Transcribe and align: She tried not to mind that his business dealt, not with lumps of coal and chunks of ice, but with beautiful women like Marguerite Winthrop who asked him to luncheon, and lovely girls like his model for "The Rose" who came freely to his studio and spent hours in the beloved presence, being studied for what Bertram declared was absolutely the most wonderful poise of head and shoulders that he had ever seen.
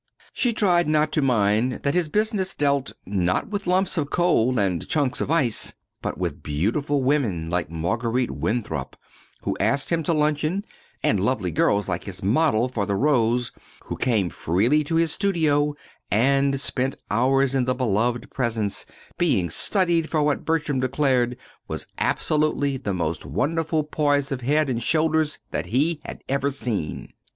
She 0.33 0.51
tried 0.51 0.87
not 0.89 1.11
to 1.11 1.21
mind 1.21 1.81
that 1.83 1.93
his 1.93 2.09
business 2.09 2.55
dealt, 2.55 2.93
not 3.05 3.49
with 3.49 3.67
lumps 3.67 3.99
of 3.99 4.09
coal 4.09 4.57
and 4.59 4.87
chunks 4.87 5.21
of 5.21 5.29
ice, 5.29 5.75
but 6.01 6.17
with 6.17 6.41
beautiful 6.41 7.03
women 7.03 7.51
like 7.51 7.69
Marguerite 7.69 8.31
Winthrop 8.31 8.95
who 9.43 9.55
asked 9.59 9.91
him 9.91 10.01
to 10.01 10.11
luncheon, 10.11 10.65
and 11.03 11.19
lovely 11.19 11.51
girls 11.51 11.87
like 11.87 12.05
his 12.05 12.23
model 12.23 12.67
for 12.67 12.87
"The 12.87 12.95
Rose" 12.95 13.51
who 13.83 13.95
came 13.95 14.31
freely 14.31 14.83
to 14.85 14.95
his 14.95 15.11
studio 15.11 15.75
and 16.09 16.59
spent 16.59 16.95
hours 17.11 17.53
in 17.53 17.65
the 17.65 17.75
beloved 17.75 18.31
presence, 18.31 18.87
being 19.19 19.51
studied 19.51 20.09
for 20.09 20.23
what 20.23 20.45
Bertram 20.45 20.79
declared 20.79 21.37
was 21.67 21.85
absolutely 21.99 22.75
the 22.77 22.95
most 22.95 23.23
wonderful 23.23 23.83
poise 23.83 24.31
of 24.31 24.41
head 24.41 24.67
and 24.67 24.81
shoulders 24.81 25.37
that 25.51 25.67
he 25.67 26.01
had 26.03 26.23
ever 26.27 26.49
seen. 26.49 27.13